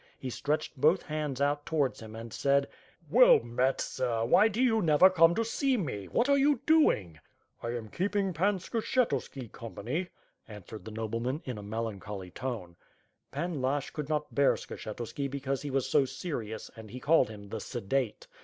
[0.17, 2.67] He stretched both hands out towards him and said:
[3.11, 6.07] "Well met, sir, why do you never come to aee me?
[6.07, 7.19] What are you doing?''
[7.61, 10.07] "I am keeping Pan Skshetuski company,''
[10.47, 12.75] answered the nobleman in a melancholy tone.
[13.29, 17.49] Pan Lashch could not bear Skshetuski because he was so serious and he called him
[17.49, 18.25] "The Sedate."